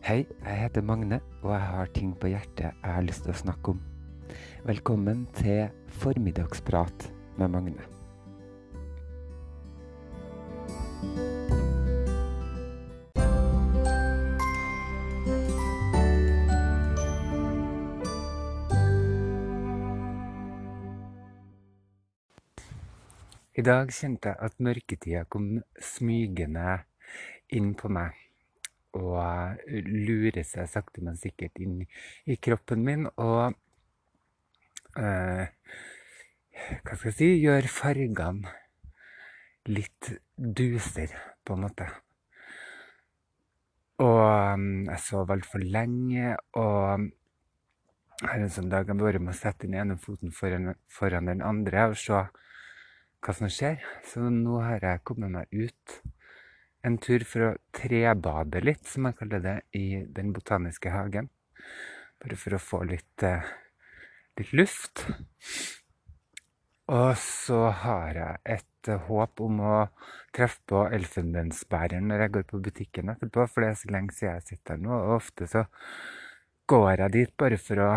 Hei, 0.00 0.24
jeg 0.46 0.56
heter 0.56 0.80
Magne, 0.80 1.18
og 1.42 1.50
jeg 1.52 1.60
har 1.60 1.90
ting 1.92 2.14
på 2.16 2.30
hjertet 2.32 2.70
jeg 2.70 2.92
har 2.94 3.02
lyst 3.04 3.26
til 3.26 3.34
å 3.34 3.36
snakke 3.36 3.74
om. 3.74 3.80
Velkommen 4.64 5.26
til 5.36 5.68
Formiddagsprat 6.00 7.04
med 7.36 7.52
Magne. 7.52 7.84
I 23.52 23.68
dag 23.68 23.92
kjente 23.92 24.32
jeg 24.32 24.48
at 24.48 24.58
mørketida 24.64 25.26
kom 25.28 25.58
smygende 25.76 26.78
inn 27.52 27.74
på 27.76 27.92
meg 27.92 28.29
og 28.98 29.60
lurer 29.86 30.42
seg 30.46 30.68
sakte, 30.70 31.02
men 31.04 31.18
sikkert 31.18 31.58
inn 31.62 31.82
i 32.26 32.36
kroppen 32.42 32.82
min 32.86 33.06
og 33.14 33.54
eh, 34.98 35.46
Hva 36.84 36.96
skal 36.96 37.08
jeg 37.08 37.16
si 37.16 37.28
gjør 37.40 37.68
fargene 37.72 38.50
litt 39.70 40.10
duser, 40.36 41.12
på 41.44 41.54
en 41.54 41.64
måte. 41.66 41.86
Og 44.00 44.58
mm, 44.60 44.88
jeg 44.88 45.02
sov 45.04 45.32
altfor 45.32 45.62
lenge, 45.64 46.34
og 46.56 47.06
her 48.20 48.36
er 48.36 48.44
en 48.44 48.52
sånn 48.52 48.70
dag 48.72 48.88
jeg 48.88 49.00
bare 49.00 49.20
må 49.22 49.32
sette 49.36 49.66
den 49.66 49.78
ene 49.80 49.98
foten 50.00 50.32
foran, 50.36 50.74
foran 50.92 51.28
den 51.30 51.44
andre 51.44 51.86
og 51.92 51.98
se 52.00 52.20
hva 52.20 53.34
som 53.36 53.52
skjer. 53.52 53.80
Så 54.08 54.28
nå 54.32 54.60
har 54.64 54.84
jeg 54.84 55.04
kommet 55.08 55.32
meg 55.32 55.52
ut 55.52 56.00
en 56.86 56.96
tur 57.02 57.24
for 57.28 57.46
å 57.46 57.56
trebade 57.76 58.62
litt, 58.64 58.86
som 58.88 59.08
jeg 59.08 59.18
kaller 59.18 59.42
det, 59.44 59.56
i 59.76 60.02
Den 60.08 60.32
botaniske 60.36 60.92
hagen. 60.94 61.28
Bare 62.20 62.36
for 62.40 62.56
å 62.56 62.62
få 62.62 62.82
litt, 62.88 63.22
eh, 63.22 63.44
litt 64.38 64.52
luft. 64.52 65.06
Og 66.90 67.12
så 67.16 67.70
har 67.70 68.14
jeg 68.18 68.38
et 68.56 68.88
eh, 68.88 69.04
håp 69.08 69.40
om 69.40 69.60
å 69.60 69.76
treffe 70.34 70.60
på 70.66 70.86
elfenbensbæreren 70.96 72.08
når 72.10 72.24
jeg 72.24 72.34
går 72.36 72.48
på 72.50 72.62
butikken 72.64 73.12
etterpå, 73.12 73.46
for 73.46 73.62
det 73.62 73.70
er 73.70 73.78
så 73.82 73.92
lenge 73.94 74.16
siden 74.16 74.34
jeg 74.34 74.48
sitter 74.48 74.76
her 74.76 74.82
nå. 74.82 74.96
Og 74.96 75.14
ofte 75.20 75.48
så 75.50 75.66
går 76.70 77.04
jeg 77.04 77.16
dit 77.18 77.36
bare 77.38 77.58
for 77.60 77.84
å 77.84 77.92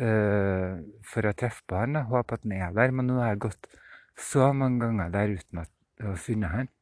øh, 0.00 0.80
for 1.06 1.28
å 1.28 1.34
treffe 1.36 1.64
på 1.68 1.78
han. 1.78 1.98
Jeg 1.98 2.10
håper 2.10 2.38
at 2.38 2.46
han 2.46 2.56
er 2.58 2.76
der. 2.76 2.94
Men 2.94 3.10
nå 3.10 3.20
har 3.20 3.34
jeg 3.34 3.44
gått 3.48 3.70
så 4.18 4.52
mange 4.56 4.84
ganger 4.84 5.14
der 5.14 5.36
uten 5.38 5.64
at 5.64 5.72
har 6.02 6.18
funnet 6.20 6.50
han. 6.50 6.72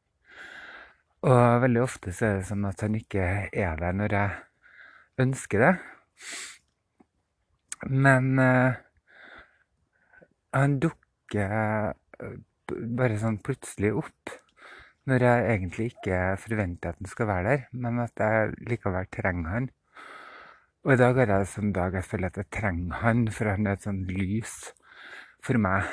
Og 1.23 1.61
veldig 1.63 1.79
ofte 1.79 2.11
så 2.11 2.25
er 2.27 2.39
det 2.41 2.47
sånn 2.49 2.65
at 2.67 2.81
han 2.83 2.95
ikke 2.99 3.25
er 3.47 3.77
der 3.79 3.93
når 3.95 4.15
jeg 4.17 5.23
ønsker 5.23 5.61
det. 5.63 5.73
Men 7.87 8.41
uh, 8.43 8.75
han 10.51 10.75
dukker 10.83 11.93
bare 12.99 13.19
sånn 13.21 13.39
plutselig 13.43 13.93
opp 14.01 14.33
når 15.07 15.25
jeg 15.27 15.47
egentlig 15.53 15.87
ikke 15.93 16.19
forventer 16.43 16.91
at 16.91 16.99
han 16.99 17.11
skal 17.11 17.29
være 17.31 17.47
der, 17.47 17.63
men 17.71 18.03
at 18.03 18.19
jeg 18.19 18.53
likevel 18.71 19.07
trenger 19.11 19.55
han. 19.55 19.69
Og 20.83 20.93
i 20.95 20.99
dag 20.99 21.21
har 21.21 21.31
jeg 21.31 21.45
en 21.45 21.51
sånn 21.53 21.73
dag 21.75 21.95
jeg 21.95 22.07
føler 22.09 22.31
at 22.31 22.41
jeg 22.41 22.51
trenger 22.59 22.99
han, 22.99 23.23
for 23.31 23.51
han 23.51 23.67
er 23.67 23.79
et 23.79 23.87
sånn 23.87 24.03
lys 24.11 24.57
for 25.43 25.59
meg. 25.59 25.87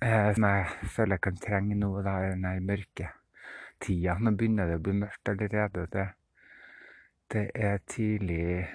Eh, 0.00 0.32
som 0.36 0.48
jeg 0.48 0.90
føler 0.96 1.16
jeg 1.16 1.24
kan 1.28 1.40
trenge 1.40 1.80
nå 1.84 1.92
da, 2.04 2.18
i 2.24 2.32
den 2.32 2.68
mørke 2.68 3.12
tida. 3.80 4.16
Nå 4.20 4.32
begynner 4.36 4.70
det 4.70 4.78
å 4.80 4.84
bli 4.84 4.96
mørkt 5.00 5.32
allerede. 5.32 5.86
Det, 5.92 6.06
det 7.32 7.44
er 7.54 7.82
tidlig 7.88 8.66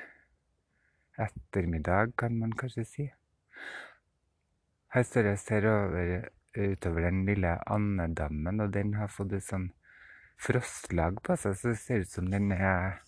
ettermiddag, 1.21 2.15
kan 2.17 2.37
man 2.39 2.53
kanskje 2.57 2.85
si. 2.87 3.07
Her 4.91 5.05
står 5.07 5.29
jeg 5.29 5.37
og 5.37 5.43
ser 5.43 5.67
over, 5.71 6.13
utover 6.57 7.05
den 7.07 7.23
lille 7.27 7.53
andedammen, 7.71 8.59
og 8.59 8.73
den 8.73 8.95
har 8.99 9.11
fått 9.11 9.37
et 9.37 9.45
sånn 9.45 9.69
frostlag 10.41 11.21
på 11.23 11.37
seg, 11.39 11.55
så 11.55 11.71
det 11.71 11.79
ser 11.79 12.03
ut 12.03 12.11
som 12.11 12.27
den 12.31 12.51
er 12.55 12.99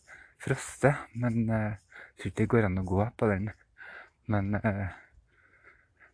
frosset. 0.44 1.10
Men 1.20 1.50
uh, 1.50 1.74
jeg 1.74 2.20
tror 2.20 2.32
ikke 2.32 2.42
det 2.44 2.52
går 2.54 2.70
an 2.70 2.84
å 2.84 2.86
gå 2.88 3.08
på 3.20 3.30
den. 3.32 3.50
Men, 4.32 4.56
uh, 4.64 4.86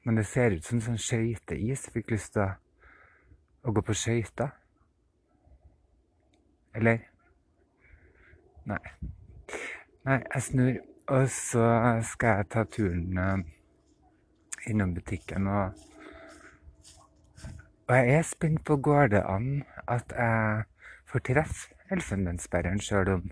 men 0.08 0.22
det 0.22 0.26
ser 0.30 0.56
ut 0.58 0.66
som 0.66 0.82
sånn 0.82 0.98
skøyteis. 1.02 1.90
Fikk 1.94 2.16
lyst 2.16 2.34
til 2.38 2.48
å, 2.48 2.50
å 3.68 3.76
gå 3.76 3.86
på 3.86 3.98
skøyter. 3.98 4.56
Eller? 6.79 7.00
Nei. 8.72 8.79
Nei, 10.07 10.19
jeg 10.34 10.44
snur, 10.45 10.75
og 11.12 11.25
så 11.34 11.63
skal 12.07 12.38
jeg 12.38 12.47
ta 12.53 12.62
turen 12.72 13.17
uh, 13.19 13.41
innom 14.72 14.94
butikken 14.95 15.50
og 15.51 15.85
Og 17.90 17.95
jeg 17.97 18.13
er 18.16 18.23
spent 18.29 18.62
på 18.63 18.78
går 18.78 19.07
det 19.12 19.23
an 19.25 19.63
at 19.90 20.13
jeg 20.16 20.63
får 21.09 21.23
treffe 21.25 21.73
elfenbensbæreren 21.91 22.79
sjøl 22.85 23.09
om 23.16 23.31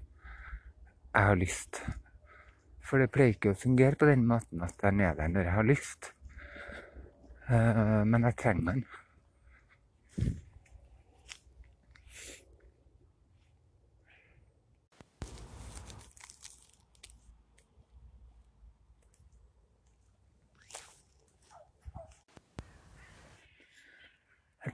jeg 1.13 1.23
har 1.23 1.37
lyst. 1.37 1.79
For 2.81 2.97
det 2.97 3.11
pleier 3.13 3.37
ikke 3.37 3.53
å 3.53 3.59
fungere 3.61 3.95
på 3.95 4.09
den 4.09 4.25
måten 4.27 4.65
at 4.65 4.81
jeg 4.81 5.05
er 5.05 5.15
der 5.21 5.31
når 5.31 5.47
jeg 5.47 5.55
har 5.59 5.69
lyst. 5.69 6.11
Uh, 7.47 8.03
men 8.03 8.27
jeg 8.27 8.39
trenger 8.43 8.73
den. 8.73 8.83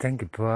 Tenker 0.03 0.29
på 0.33 0.49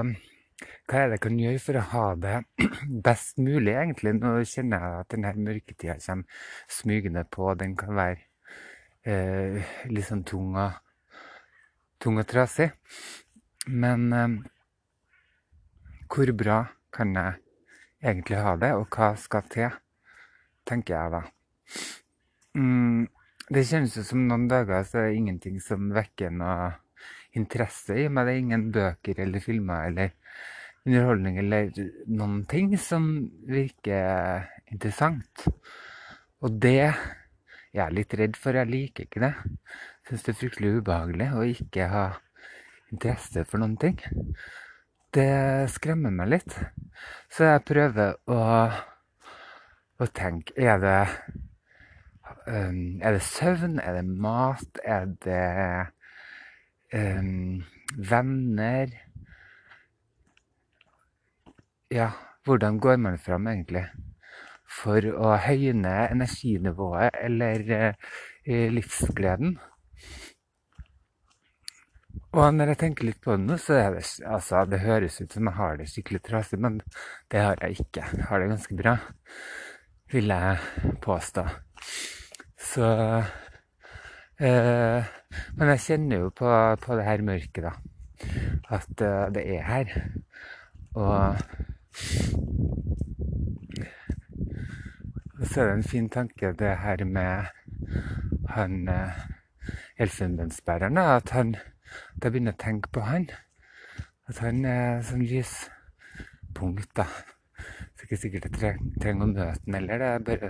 hva 0.87 1.01
er 1.01 1.11
det 1.11 1.17
jeg 1.17 1.23
kan 1.25 1.39
gjøre 1.41 1.61
for 1.61 1.77
å 1.77 1.85
ha 1.91 2.05
det 2.17 2.35
best 3.07 3.41
mulig, 3.43 3.73
egentlig. 3.75 4.15
Nå 4.17 4.33
kjenner 4.47 4.83
jeg 4.83 5.01
at 5.03 5.13
denne 5.13 5.33
mørketida 5.45 5.97
kommer 6.01 6.45
smygende 6.79 7.23
på. 7.31 7.51
Den 7.59 7.75
kan 7.77 7.97
være 7.97 8.21
eh, 9.05 9.73
litt 9.91 10.07
sånn 10.07 10.23
tung 10.27 10.55
og, 10.57 10.79
tung 12.01 12.17
og 12.21 12.27
trasig. 12.29 12.71
Men 13.67 14.07
eh, 14.15 14.37
hvor 16.07 16.31
bra 16.39 16.61
kan 16.95 17.13
jeg 17.19 17.37
egentlig 18.01 18.41
ha 18.41 18.55
det, 18.57 18.73
og 18.79 18.87
hva 18.95 19.11
skal 19.19 19.45
til, 19.51 19.77
tenker 20.67 20.95
jeg 20.95 21.13
da. 21.13 21.21
Mm, 22.57 23.05
det 23.53 23.67
kjennes 23.69 23.95
jo 23.99 24.03
som 24.07 24.25
noen 24.27 24.47
dager 24.49 24.87
så 24.87 25.03
er 25.03 25.11
det 25.11 25.19
ingenting 25.21 25.59
som 25.63 25.91
vekker 25.93 26.33
noe 26.33 26.71
interesse 27.37 27.95
i 28.03 28.07
meg. 28.09 28.27
Det 28.27 28.33
er 28.33 28.43
ingen 28.43 28.67
bøker 28.75 29.21
eller 29.23 29.43
filmer 29.43 29.91
eller 29.91 30.13
underholdning 30.87 31.39
eller 31.41 31.71
noen 32.07 32.43
ting 32.49 32.73
som 32.79 33.07
virker 33.47 34.47
interessant. 34.71 35.47
Og 36.43 36.59
det 36.61 36.91
jeg 37.77 37.83
er 37.83 37.93
litt 37.93 38.13
redd 38.17 38.37
for. 38.39 38.57
Jeg 38.57 38.71
liker 38.71 39.05
ikke 39.05 39.21
det. 39.21 39.33
Syns 40.07 40.23
det 40.25 40.33
er 40.33 40.39
fryktelig 40.39 40.71
ubehagelig 40.79 41.27
å 41.35 41.43
ikke 41.45 41.89
ha 41.91 42.05
interesse 42.93 43.43
for 43.47 43.61
noen 43.61 43.75
ting. 43.81 43.99
Det 45.13 45.67
skremmer 45.73 46.13
meg 46.15 46.31
litt. 46.31 46.55
Så 47.31 47.45
jeg 47.45 47.65
prøver 47.67 48.15
å, 48.31 48.39
å 50.01 50.07
tenke 50.15 50.55
Er 50.57 50.79
det 50.81 50.97
um, 52.47 52.97
Er 53.03 53.17
det 53.17 53.21
søvn? 53.27 53.77
Er 53.83 53.99
det 53.99 54.05
mat? 54.07 54.81
Er 54.83 55.05
det 55.23 55.43
um, 56.93 57.63
venner 57.97 58.91
Ja, 61.91 62.09
hvordan 62.43 62.79
går 62.83 62.97
man 62.99 63.17
fram, 63.17 63.47
egentlig? 63.47 63.85
For 64.67 65.05
å 65.15 65.37
høyne 65.39 65.93
energinivået 66.11 67.15
eller 67.23 67.63
uh, 67.71 68.67
livsgleden. 68.75 69.55
Og 72.37 72.53
når 72.53 72.73
jeg 72.73 72.79
tenker 72.81 73.07
litt 73.07 73.21
på 73.23 73.37
det 73.37 73.45
nå, 73.45 73.55
så 73.61 73.77
er 73.79 73.95
det 73.95 74.03
altså, 74.27 74.65
det 74.69 74.83
høres 74.83 75.21
ut 75.21 75.31
som 75.33 75.47
jeg 75.47 75.57
har 75.57 75.79
det 75.79 75.87
skikkelig 75.89 76.21
trasig, 76.27 76.59
men 76.61 76.81
det 77.31 77.41
har 77.41 77.63
jeg 77.63 77.85
ikke. 77.85 78.03
Jeg 78.19 78.27
har 78.29 78.43
det 78.43 78.49
ganske 78.51 78.77
bra, 78.77 78.95
vil 80.11 80.33
jeg 80.35 80.97
påstå. 81.07 81.45
Så 82.67 82.91
eh, 84.39 85.03
Men 85.55 85.71
jeg 85.73 85.83
kjenner 85.85 86.25
jo 86.25 86.29
på, 86.29 86.49
på, 86.83 86.97
det 86.97 87.05
her 87.05 87.23
mørket, 87.25 87.63
da. 87.63 87.71
At 88.73 89.01
uh, 89.01 89.27
det 89.33 89.43
er 89.55 89.63
her. 89.67 89.93
Og, 90.97 91.37
så 95.45 95.61
er 95.61 95.65
det 95.65 95.73
en 95.73 95.83
fin 95.83 96.09
tanke, 96.09 96.53
det 96.59 96.77
her 96.81 97.03
med 97.05 97.45
han 98.49 98.89
uh, 98.89 99.11
elfenbensbæreren, 99.97 100.97
at 100.97 101.29
han 101.29 101.55
jeg 102.23 102.31
begynner 102.31 102.55
å 102.55 102.61
tenke 102.61 102.91
på 102.93 103.03
han. 103.07 103.27
At 104.27 104.41
han 104.43 104.65
er 104.67 105.03
sånn 105.07 105.23
lyspunkt, 105.27 106.89
da. 106.97 107.05
Så 107.57 108.03
er 108.03 108.07
ikke 108.07 108.19
sikkert 108.21 108.59
jeg 108.61 108.81
trenger 109.01 109.25
å 109.25 109.29
møte 109.31 109.61
han 109.65 109.77
heller. 109.77 110.03
Det 110.03 110.09
er 110.09 110.25
bare 110.27 110.49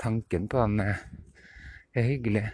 tanken 0.00 0.46
på 0.50 0.60
han 0.62 0.78
er, 1.94 2.00
er 2.00 2.04
hyggelig. 2.08 2.46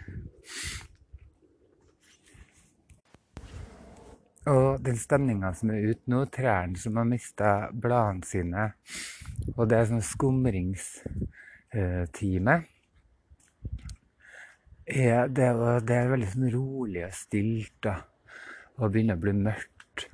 Og 4.47 4.79
den 4.79 4.95
stemninga 4.95 5.51
som 5.59 5.75
er 5.75 5.91
ute 5.91 6.07
nå, 6.11 6.19
trærne 6.31 6.79
som 6.79 6.95
har 6.97 7.07
mista 7.09 7.69
bladene 7.73 8.25
sine, 8.25 8.71
og 9.57 9.67
det 9.67 9.77
er 9.77 9.85
sånn 9.89 10.03
skumringstime 10.05 12.55
det, 14.87 15.47
det, 15.83 15.95
er 15.95 16.11
veldig 16.11 16.29
sånn 16.31 16.51
rolig 16.53 17.03
og 17.07 17.15
stilt, 17.15 17.75
da. 17.83 17.97
Og 18.77 18.91
begynner 18.93 19.17
å 19.17 19.21
bli 19.21 19.33
mørkt. 19.35 20.07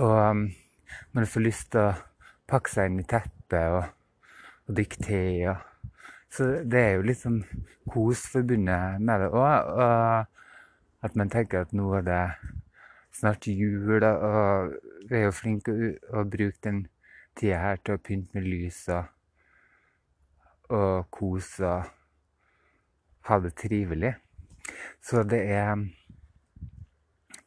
Og 0.00 0.16
um, 0.16 0.44
man 1.12 1.28
får 1.28 1.44
lyst 1.44 1.70
til 1.74 1.90
å 1.90 1.96
pakke 2.48 2.72
seg 2.72 2.88
inn 2.88 3.02
i 3.02 3.08
teppet 3.08 3.74
og, 3.74 3.84
og 4.68 4.78
drikke 4.78 5.02
te. 5.04 5.22
Og, 5.52 5.67
så 6.30 6.44
det 6.64 6.80
er 6.80 6.94
jo 6.96 7.06
litt 7.08 7.22
sånn 7.22 7.40
kos 7.88 8.26
forbundet 8.32 9.00
med 9.00 9.24
det 9.24 9.30
òg. 9.32 9.70
Og 9.72 11.06
at 11.06 11.16
man 11.16 11.30
tenker 11.32 11.64
at 11.64 11.72
nå 11.76 11.86
er 11.98 12.04
det 12.06 12.22
snart 13.14 13.46
jul, 13.48 14.04
og 14.04 14.74
vi 15.08 15.16
er 15.16 15.28
jo 15.28 15.34
flinke 15.34 15.72
å, 15.72 15.92
å 16.20 16.24
bruke 16.28 16.60
den 16.66 16.86
tida 17.38 17.58
her 17.62 17.76
til 17.82 17.96
å 17.96 18.02
pynte 18.02 18.36
med 18.36 18.46
lys 18.46 18.82
og, 18.92 19.04
og 20.74 21.08
kose 21.14 21.64
og 21.64 21.82
ha 23.28 23.34
det 23.44 23.54
trivelig. 23.60 24.14
Så 25.00 25.22
det 25.24 25.40
er 25.54 25.72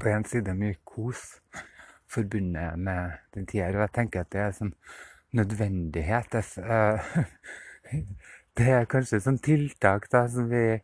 på 0.01 0.09
en 0.09 0.25
side 0.25 0.55
mye 0.57 0.79
kos 0.87 1.21
forbundet 2.11 2.79
med 2.79 3.19
den 3.35 3.45
tida 3.45 3.67
her. 3.67 3.77
Og 3.77 3.85
jeg 3.85 3.95
tenker 3.99 4.17
at 4.23 4.31
det 4.33 4.41
er 4.41 4.51
en 4.51 4.59
sånn 4.59 4.75
nødvendighet. 5.37 6.31
Det 8.57 8.67
er 8.67 8.87
kanskje 8.89 9.17
et 9.17 9.23
sånt 9.23 9.43
tiltak 9.45 10.09
da, 10.11 10.25
som 10.27 10.49
vi 10.51 10.81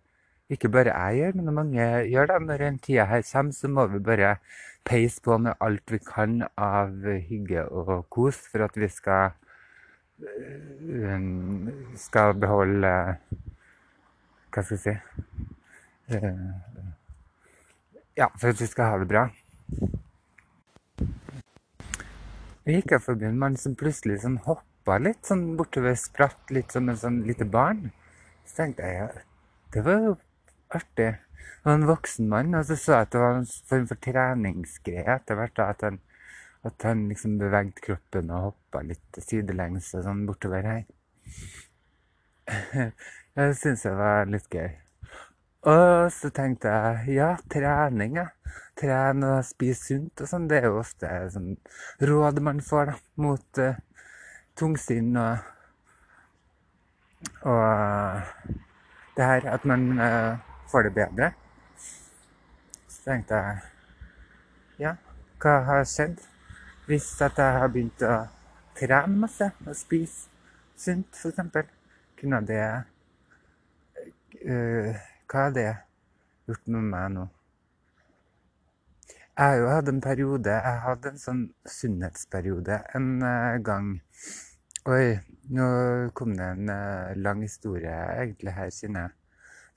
ikke 0.49 0.69
bare 0.71 0.93
jeg 0.93 1.17
gjør, 1.19 1.33
men 1.35 1.53
mange 1.53 1.87
gjør. 2.07 2.29
da. 2.31 2.39
Når 2.39 2.57
den 2.63 2.79
tida 2.79 3.05
her 3.05 3.25
kommer, 3.31 3.51
så 3.51 3.67
må 3.67 3.85
vi 3.91 3.99
bare 3.99 4.35
peise 4.87 5.21
på 5.21 5.37
med 5.37 5.53
alt 5.59 5.91
vi 5.91 5.99
kan 5.99 6.43
av 6.57 7.03
hygge 7.27 7.65
og 7.67 8.05
kos 8.09 8.39
for 8.51 8.63
at 8.63 8.77
vi 8.79 8.87
skal 8.87 9.35
øh, 10.23 11.27
skal 11.95 12.33
beholde 12.39 12.93
Hva 14.53 14.63
skal 14.63 14.77
jeg 14.77 14.79
si 14.85 14.95
øh, 16.15 16.39
Ja, 18.17 18.27
for 18.39 18.47
at 18.47 18.61
vi 18.61 18.65
skal 18.65 18.85
ha 18.85 18.97
det 18.97 19.07
bra. 19.07 19.27
Vi 22.65 22.79
gikk 22.79 22.95
forbi 23.03 23.27
en 23.27 23.37
mann 23.39 23.59
som 23.59 23.75
plutselig 23.75 24.21
sånn 24.23 24.39
hoppa 24.47 24.76
litt 25.03 25.27
sånn 25.27 25.57
bortover, 25.59 25.95
spratt 25.99 26.51
litt 26.55 26.71
som 26.71 26.87
en 26.89 26.99
sånn 26.99 27.21
lite 27.27 27.45
barn. 27.49 27.89
Så 28.47 28.61
tenkte 28.61 28.87
jeg 28.87 28.99
ja, 29.01 29.07
det 29.75 29.83
var 29.85 30.03
jo 30.05 30.13
artig. 30.79 31.09
Var 31.65 31.75
en 31.75 31.87
voksen 31.89 32.29
mann, 32.31 32.55
og 32.55 32.63
så 32.67 32.77
så 32.79 32.93
jeg 32.93 33.07
at 33.07 33.13
det 33.13 33.21
var 33.23 33.39
en 33.41 33.49
form 33.69 33.87
for 33.89 34.03
treningsgreie 34.07 35.17
etter 35.17 35.39
hvert. 35.39 35.59
At 35.59 35.83
han, 35.83 35.99
at 36.67 36.87
han 36.87 37.05
liksom 37.11 37.37
bevegde 37.41 37.83
kroppen 37.83 38.31
og 38.31 38.49
hoppa 38.49 38.83
litt 38.87 39.21
sidelengs 39.23 39.91
og 39.97 40.07
sånn 40.07 40.25
bortover 40.29 40.71
her. 40.71 40.83
Det 43.37 43.51
syns 43.59 43.83
jeg 43.85 43.93
var 43.93 44.29
litt 44.31 44.47
gøy. 44.49 44.71
Og 45.67 46.07
så 46.15 46.29
tenkte 46.33 46.71
jeg 46.71 47.17
ja, 47.17 47.33
trening, 47.51 48.15
ja. 48.21 48.29
Trene 48.77 49.33
og 49.35 49.45
spise 49.45 49.91
sunt 49.91 50.23
og 50.23 50.29
sånn. 50.29 50.47
Det 50.49 50.61
er 50.61 50.69
jo 50.69 50.79
ofte 50.79 51.11
sånn 51.33 51.55
råd 52.07 52.39
man 52.45 52.61
får 52.63 52.91
da, 52.91 52.95
mot 53.19 53.61
uh, 53.61 53.75
tungsinn 54.57 55.15
og 55.21 55.37
Og 57.41 58.21
det 59.15 59.25
her 59.25 59.49
at 59.49 59.65
man 59.65 59.91
uh, 59.99 60.37
får 60.71 60.81
det 60.81 60.93
bedre. 60.93 61.31
Så 62.87 63.01
tenkte 63.03 63.35
jeg 63.35 63.57
ja, 64.79 64.95
hva 65.41 65.59
har 65.65 65.83
skjedd? 65.83 66.19
Hvis 66.85 67.21
at 67.21 67.37
jeg 67.37 67.59
har 67.59 67.71
begynt 67.73 68.03
å 68.05 68.17
trene 68.77 69.23
masse 69.25 69.49
og 69.65 69.75
spise 69.75 70.29
sunt, 70.77 71.17
f.eks., 71.17 71.73
kunne 72.17 72.41
det 72.45 72.61
uh, 74.45 74.93
hva 75.27 75.47
har 75.47 75.57
det 75.57 75.67
gjort 76.47 76.69
med 76.71 76.91
meg 76.93 77.11
nå? 77.15 77.27
Jeg 79.37 79.45
har 79.45 79.59
jo 79.61 79.65
hatt 79.69 79.89
en 79.91 79.99
periode 80.01 80.49
Jeg 80.49 80.77
hadde 80.81 81.09
en 81.11 81.19
sånn 81.21 81.41
sunnhetsperiode 81.69 82.79
en 82.97 83.09
uh, 83.21 83.57
gang. 83.61 83.91
Oi, 84.89 85.19
nå 85.53 85.67
kom 86.17 86.31
det 86.39 86.47
en 86.55 86.71
uh, 86.73 87.11
lang 87.21 87.43
historie 87.45 87.91
egentlig 88.15 88.55
her, 88.55 88.71
kjenner 88.73 89.05
jeg. 89.05 89.13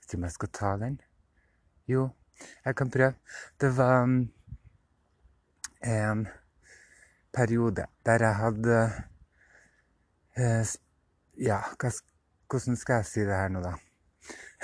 Ikke 0.01 0.17
om 0.17 0.25
jeg 0.25 0.35
skal 0.35 0.51
ta 0.57 0.71
den. 0.81 0.95
Jo, 1.93 2.07
jeg 2.65 2.79
kan 2.81 2.93
prøve. 2.95 3.37
Det 3.61 3.69
var 3.77 4.07
um, 4.07 4.17
en 5.91 6.25
periode 7.37 7.85
der 8.09 8.25
jeg 8.25 8.39
hadde 8.41 8.81
Ja, 11.37 11.61
hva, 11.77 11.93
hvordan 12.49 12.81
skal 12.81 13.03
jeg 13.03 13.11
si 13.11 13.29
det 13.29 13.37
her 13.43 13.53
nå, 13.53 13.61
da? 13.61 13.77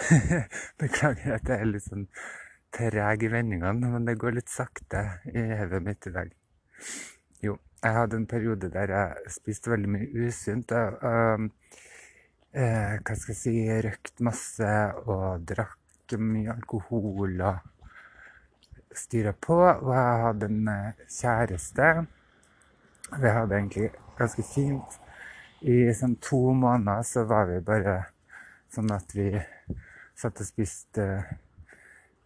Beklager 0.82 1.38
at 1.38 1.54
jeg 1.54 1.62
er 1.62 1.70
litt 1.70 1.86
sånn 1.86 2.10
treg 2.74 3.24
i 3.24 3.32
vendingene, 3.32 3.92
men 3.94 4.06
det 4.08 4.18
går 4.22 4.38
litt 4.38 4.52
sakte 4.52 5.04
i 5.32 5.44
hodet 5.60 5.82
mitt 5.86 6.08
i 6.10 6.14
dag. 6.16 6.34
Jo, 7.44 7.58
jeg 7.84 7.96
hadde 7.98 8.20
en 8.20 8.28
periode 8.30 8.70
der 8.74 8.94
jeg 8.94 9.34
spiste 9.38 9.72
veldig 9.74 9.94
mye 9.96 10.28
usunt. 10.28 10.74
Og, 10.74 11.48
eh, 12.54 12.94
hva 13.00 13.16
skal 13.16 13.34
jeg 13.34 13.42
si 13.42 13.56
Røkt 13.88 14.22
masse 14.26 14.76
og 15.06 15.48
drakk 15.48 16.18
mye 16.18 16.54
alkohol 16.54 17.42
og 17.42 17.58
styra 18.96 19.34
på. 19.34 19.58
Og 19.58 19.92
jeg 19.94 20.22
hadde 20.26 20.52
en 20.52 20.70
eh, 20.74 21.04
kjæreste. 21.20 21.90
Vi 23.18 23.34
hadde 23.40 23.56
egentlig 23.56 23.92
ganske 24.18 24.44
fint. 24.44 25.02
I 25.62 25.88
sånn 25.98 26.18
to 26.22 26.54
måneder 26.54 27.06
så 27.08 27.24
var 27.26 27.48
vi 27.50 27.62
bare 27.66 28.00
sånn 28.74 28.92
at 28.94 29.16
vi 29.18 29.32
Satt 30.18 30.40
og 30.42 30.48
spiste 30.48 31.04
eh, 31.06 31.26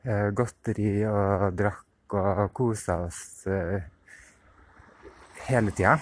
godteri 0.03 1.03
og 1.05 1.51
drakk 1.57 2.15
og 2.17 2.47
kosa 2.57 2.97
oss 3.05 3.45
eh, 3.47 3.83
hele 5.47 5.73
tida. 5.75 5.97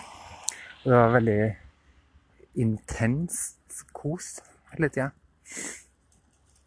Det 0.83 0.93
var 0.93 1.13
veldig 1.17 1.41
intenst 2.63 3.83
kos 3.93 4.37
hele 4.73 4.89
tida. 4.89 5.09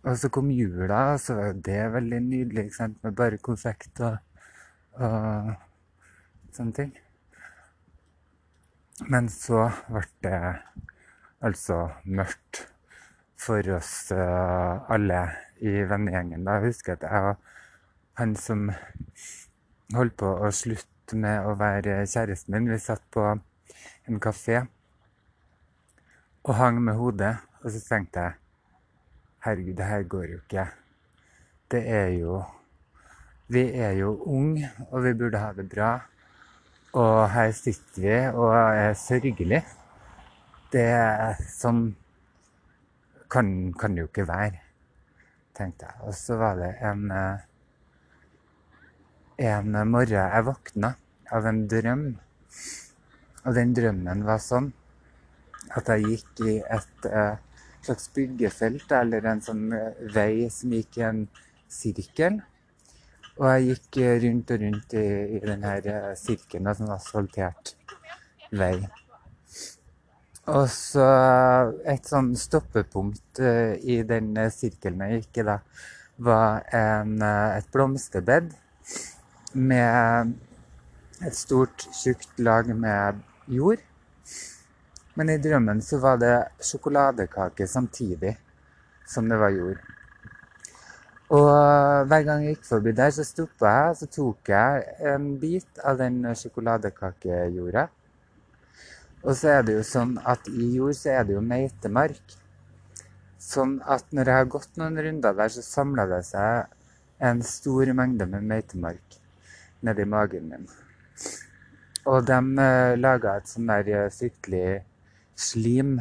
Og 0.03 0.19
så 0.19 0.29
kom 0.35 0.51
jula, 0.51 1.13
og 1.15 1.21
så 1.23 1.37
var 1.39 1.53
det 1.55 1.81
veldig 1.95 2.21
nydelig 2.27 2.67
ikke 2.67 2.79
sant? 2.79 2.99
med 3.05 3.15
bare 3.17 3.39
konfekt 3.39 4.03
og, 4.03 4.19
og 4.99 5.53
sånne 6.53 6.77
ting. 6.79 6.93
Men 9.09 9.31
så 9.33 9.69
ble 9.89 10.03
det 10.27 10.41
altså 11.43 11.79
mørkt 12.05 12.67
for 13.43 13.67
oss 13.75 14.13
uh, 14.15 14.83
alle 14.93 15.23
i 15.63 15.83
vennegjengen. 15.89 16.45
Da 16.47 16.59
husker 16.63 16.97
at 16.97 17.07
jeg 17.07 17.33
og 17.33 17.51
han 18.21 18.35
som 18.37 18.69
holdt 19.97 20.19
på 20.21 20.29
å 20.29 20.51
slutte 20.53 21.17
med 21.17 21.47
å 21.47 21.55
være 21.61 22.03
kjæresten 22.09 22.55
min, 22.55 22.71
vi 22.73 22.79
satt 22.81 23.05
på 23.15 23.25
en 23.31 24.21
kafé 24.23 24.65
og 26.43 26.55
hang 26.59 26.81
med 26.83 26.99
hodet. 26.99 27.37
Og 27.63 27.71
så 27.71 27.81
tenkte 27.87 28.27
jeg 28.27 28.39
herregud, 29.47 29.77
det 29.79 29.87
her 29.87 30.03
går 30.03 30.27
jo 30.33 30.41
ikke. 30.43 30.67
Det 31.71 31.85
er 31.89 32.11
jo 32.19 32.43
Vi 33.53 33.67
er 33.77 33.91
jo 33.99 34.15
unge, 34.25 34.71
og 34.91 35.03
vi 35.05 35.11
burde 35.13 35.39
ha 35.39 35.51
det 35.53 35.67
bra. 35.69 35.91
Og 36.97 37.31
her 37.31 37.51
sitter 37.53 38.01
vi 38.01 38.15
og 38.33 38.55
er 38.55 38.95
sørgelig. 38.97 39.61
Det 40.73 40.87
er 40.89 41.43
sånn 41.53 41.83
kan, 43.33 43.51
kan 43.77 43.93
det 43.93 44.05
jo 44.07 44.09
ikke 44.09 44.25
være, 44.29 44.61
tenkte 45.63 45.89
jeg. 45.89 46.03
Og 46.07 46.15
så 46.19 46.37
var 46.41 46.59
det 46.59 46.75
en, 46.83 47.07
eh, 47.11 47.39
en 49.49 49.81
morgen 49.89 50.19
jeg 50.19 50.47
våkna 50.49 50.95
av 51.33 51.49
en 51.49 51.65
drøm. 51.71 52.07
Og 53.43 53.57
den 53.57 53.75
drømmen 53.75 54.23
var 54.27 54.43
sånn 54.43 54.71
at 55.79 55.89
jeg 55.89 56.05
gikk 56.11 56.43
i 56.47 56.55
et 56.61 57.07
uh, 57.09 57.35
slags 57.83 58.11
byggefelt, 58.15 58.93
eller 58.93 59.25
en 59.31 59.41
sånn 59.43 59.65
uh, 59.73 59.95
vei 60.15 60.51
som 60.53 60.75
gikk 60.77 61.01
i 61.01 61.07
en 61.09 61.23
sirkel. 61.73 62.41
Og 63.41 63.47
jeg 63.49 63.69
gikk 63.71 64.01
rundt 64.27 64.53
og 64.53 64.65
rundt 64.67 64.97
i, 65.01 65.07
i 65.39 65.41
denne 65.43 65.73
sirkelen, 66.21 66.69
en 66.69 66.79
sånn 66.83 66.93
asfaltert 66.95 67.75
vei. 68.53 68.77
Og 70.51 70.65
så 70.67 71.05
et 71.87 72.09
sånn 72.09 72.33
stoppepunkt 72.35 73.39
uh, 73.39 73.79
i 73.79 74.01
den 74.03 74.33
uh, 74.35 74.49
sirkelen 74.51 75.05
jeg 75.07 75.21
gikk 75.21 75.39
i 75.39 75.45
da, 75.47 75.61
var 76.19 76.67
en, 76.75 77.15
uh, 77.23 77.55
et 77.55 77.69
blomsterbed 77.71 78.51
med 79.55 80.35
et 81.23 81.39
stort, 81.39 81.87
tjukt 81.95 82.43
lag 82.43 82.67
med 82.75 83.23
jord. 83.47 83.79
Men 85.15 85.31
i 85.31 85.39
drømmen 85.39 85.79
så 85.85 86.01
var 86.03 86.19
det 86.19 86.35
sjokoladekake 86.59 87.69
samtidig 87.71 88.35
som 89.07 89.31
det 89.31 89.39
var 89.39 89.55
jord. 89.55 89.79
Og 91.33 91.49
hver 92.11 92.27
gang 92.27 92.43
jeg 92.43 92.57
gikk 92.57 92.67
forbi 92.67 92.93
der, 92.97 93.15
så 93.15 93.23
stoppa 93.25 93.71
jeg, 93.79 93.99
så 94.01 94.11
tok 94.11 94.51
jeg 94.51 94.83
en 95.15 95.37
bit 95.39 95.79
av 95.87 96.03
den 96.03 96.25
sjokoladekakejorda. 96.35 97.87
Og 99.23 99.37
så 99.39 99.57
er 99.57 99.67
det 99.67 99.77
jo 99.77 99.83
sånn 99.87 100.17
at 100.27 100.49
i 100.51 100.73
jord 100.77 100.97
så 100.99 101.13
er 101.17 101.27
det 101.27 101.37
jo 101.37 101.43
meitemark. 101.47 102.37
Sånn 103.43 103.77
at 103.87 104.09
når 104.15 104.31
jeg 104.31 104.41
har 104.41 104.49
gått 104.51 104.79
noen 104.81 104.99
runder 104.99 105.37
der, 105.39 105.53
så 105.55 105.63
samler 105.63 106.11
det 106.11 106.23
seg 106.27 106.73
en 107.23 107.43
stor 107.47 107.93
mengde 107.95 108.27
med 108.27 108.49
meitemark 108.51 109.19
nedi 109.87 110.07
magen 110.07 110.49
min. 110.51 110.67
Og 112.11 112.25
de 112.27 112.39
uh, 112.39 112.95
laga 112.99 113.37
et 113.39 113.51
sånn 113.51 113.71
der 113.71 113.91
uh, 113.95 114.11
fryktelig 114.15 114.83
slim 115.39 115.97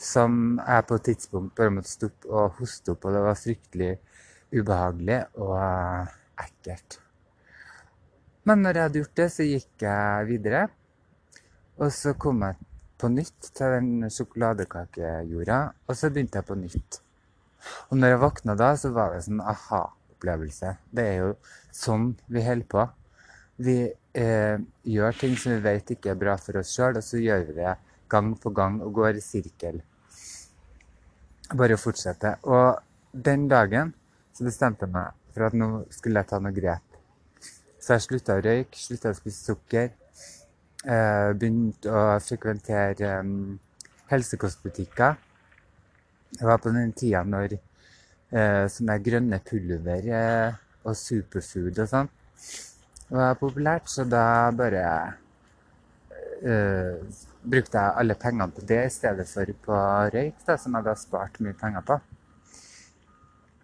som 0.00 0.58
jeg 0.60 0.86
på 0.88 0.98
et 0.98 1.06
tidspunkt 1.08 1.56
bare 1.56 1.72
måtte 1.72 1.92
stoppe 1.92 2.28
og 2.28 2.58
hoste 2.60 2.92
opp, 2.92 3.06
og 3.08 3.16
det 3.16 3.22
var 3.24 3.40
fryktelig 3.40 3.92
ubehagelig 4.52 5.22
og 5.40 5.54
uh, 5.56 6.16
ekkelt. 6.44 6.98
Men 8.46 8.60
når 8.62 8.76
jeg 8.76 8.88
hadde 8.88 9.00
gjort 9.00 9.20
det, 9.22 9.30
så 9.32 9.46
gikk 9.48 9.86
jeg 9.88 10.28
videre. 10.28 10.66
Og 11.76 11.92
så 11.92 12.14
kom 12.16 12.40
jeg 12.40 12.56
på 12.96 13.10
nytt 13.12 13.50
til 13.52 13.74
den 13.74 14.06
sjokoladekakejorda, 14.12 15.58
og 15.84 15.98
så 15.98 16.08
begynte 16.12 16.40
jeg 16.40 16.48
på 16.48 16.56
nytt. 16.56 17.00
Og 17.90 17.98
når 17.98 18.14
jeg 18.14 18.20
våkna 18.22 18.54
da, 18.56 18.70
så 18.80 18.92
var 18.96 19.12
det 19.12 19.24
sånn 19.26 19.42
aha-opplevelse. 19.44 20.72
Det 20.88 21.04
er 21.04 21.18
jo 21.20 21.34
sånn 21.76 22.14
vi 22.32 22.44
holder 22.46 22.70
på. 22.72 22.86
Vi 23.66 23.76
eh, 23.88 24.56
gjør 24.88 25.20
ting 25.20 25.36
som 25.40 25.52
vi 25.52 25.60
vet 25.66 25.92
ikke 25.92 26.14
er 26.14 26.22
bra 26.22 26.38
for 26.40 26.62
oss 26.62 26.72
sjøl, 26.72 26.96
og 26.96 27.04
så 27.04 27.20
gjør 27.20 27.44
vi 27.50 27.58
det 27.58 27.76
gang 28.08 28.32
på 28.40 28.54
gang 28.56 28.80
og 28.80 28.96
går 28.96 29.20
i 29.20 29.24
sirkel. 29.24 29.82
Bare 31.52 31.76
å 31.76 31.80
fortsette. 31.80 32.38
Og 32.48 32.80
den 33.12 33.46
dagen 33.52 33.92
så 34.32 34.48
bestemte 34.48 34.88
jeg 34.88 34.96
meg 34.96 35.12
for 35.34 35.50
at 35.50 35.56
nå 35.56 35.70
skulle 35.92 36.24
jeg 36.24 36.32
ta 36.32 36.40
noe 36.40 36.56
grep. 36.56 37.00
Så 37.76 37.98
jeg 37.98 38.06
slutta 38.06 38.40
å 38.40 38.42
røyke, 38.42 38.80
slutta 38.80 39.12
å 39.12 39.18
spise 39.20 39.52
sukker 39.52 39.92
eh, 40.86 41.30
begynte 41.34 41.90
å 41.90 42.04
frekventere 42.22 43.18
um, 43.20 43.58
helsekostbutikker. 44.10 45.18
Det 46.36 46.46
var 46.46 46.62
på 46.62 46.72
den 46.74 46.94
tida 46.96 47.24
når 47.26 47.58
eh, 47.58 48.64
sånne 48.70 48.98
grønne 49.02 49.42
pulver 49.46 50.08
eh, 50.22 50.62
og 50.86 50.96
superfood 50.98 51.82
og 51.82 51.90
sånn 51.90 52.12
var 53.08 53.38
populært, 53.38 53.88
så 53.90 54.04
da 54.04 54.50
bare 54.54 54.82
eh, 56.42 56.98
brukte 57.46 57.78
jeg 57.78 57.98
alle 58.00 58.16
pengene 58.18 58.50
på 58.50 58.64
det 58.66 58.82
i 58.86 58.92
stedet 58.92 59.26
for 59.30 59.52
på 59.66 59.80
røyk, 60.14 60.40
da, 60.46 60.56
som 60.58 60.74
jeg 60.74 60.82
hadde 60.82 60.96
spart 61.00 61.40
mye 61.44 61.56
penger 61.58 61.86
på. 61.86 61.98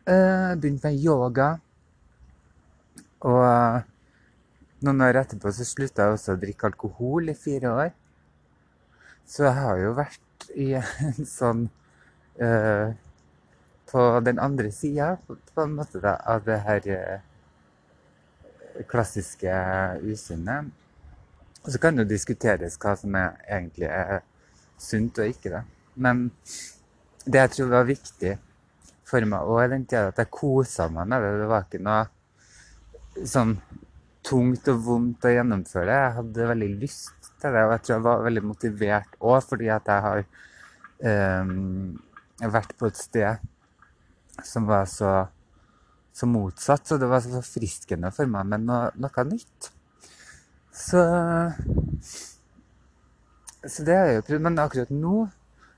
Eh, 0.07 0.55
begynte 0.59 0.91
med 0.91 1.03
yoga. 1.03 1.49
Og 3.23 3.83
noen 4.87 5.05
år 5.07 5.21
etterpå 5.23 5.53
så 5.55 5.67
slutta 5.67 6.07
jeg 6.07 6.17
også 6.17 6.35
å 6.35 6.41
drikke 6.43 6.69
alkohol 6.71 7.31
i 7.33 7.37
fire 7.39 7.73
år. 7.73 7.93
Så 9.29 9.47
jeg 9.47 9.57
har 9.59 9.81
jo 9.81 9.95
vært 9.97 10.47
i 10.59 10.69
en 10.77 11.27
sånn 11.29 11.67
uh, 12.43 12.93
På 13.93 14.03
den 14.25 14.39
andre 14.41 14.71
sida, 14.73 15.15
på, 15.27 15.37
en 15.63 15.75
måte, 15.77 16.01
da, 16.01 16.17
av 16.17 16.47
det 16.47 16.59
her 16.65 16.87
uh, 16.89 18.85
klassiske 18.89 19.53
usunne. 20.09 20.63
Og 21.63 21.69
så 21.75 21.79
kan 21.79 21.95
det 21.95 22.07
jo 22.07 22.15
diskuteres 22.15 22.79
hva 22.81 22.95
som 22.99 23.15
er, 23.21 23.37
egentlig 23.47 23.91
er 23.93 24.23
sunt 24.81 25.21
og 25.21 25.29
ikke, 25.29 25.53
da. 25.53 25.61
Men 25.95 26.25
det 27.27 27.45
jeg 27.45 27.53
tror 27.57 27.71
var 27.75 27.87
viktig 27.87 28.33
for 29.07 29.29
meg 29.29 29.53
òg 29.53 29.69
den 29.75 29.85
tida, 29.85 30.09
at 30.11 30.19
jeg 30.23 30.33
kosa 30.33 30.89
meg 30.91 31.11
med 31.13 31.23
det. 31.23 31.33
Det 31.43 31.49
var 31.53 31.67
ikke 31.69 31.83
noe 31.85 33.27
sånn 33.29 33.57
tungt 34.23 34.69
og 34.71 34.81
vondt 34.87 35.27
å 35.27 35.35
gjennomføre 35.35 35.89
det. 35.89 35.99
Jeg 35.99 36.17
hadde 36.19 36.49
veldig 36.53 36.71
lyst 36.81 37.31
til 37.43 37.55
det, 37.55 37.65
og 37.67 37.75
jeg 37.75 37.85
tror 37.85 37.95
jeg 37.95 38.07
var 38.07 38.27
veldig 38.27 38.45
motivert 38.47 39.17
òg 39.21 39.39
fordi 39.47 39.71
at 39.75 39.91
jeg 39.91 40.07
har 40.07 40.25
um, 41.43 41.95
vært 42.43 42.75
på 42.79 42.91
et 42.91 42.99
sted 42.99 43.49
som 44.47 44.67
var 44.69 44.87
så, 44.91 45.13
så, 46.15 46.29
motsatt. 46.31 46.87
Så 46.87 46.99
det 46.99 47.11
var 47.11 47.25
så 47.25 47.35
forfriskende 47.35 48.13
for 48.15 48.31
meg 48.31 48.49
med 48.53 48.67
noe, 48.69 48.91
noe 49.03 49.27
nytt. 49.29 49.73
Så, 50.73 51.03
så 53.67 53.87
det 53.87 53.99
har 53.99 54.11
jeg 54.11 54.21
jo 54.21 54.27
prøvd. 54.31 54.47
Men 54.47 54.63
akkurat 54.63 54.95
nå 54.95 55.17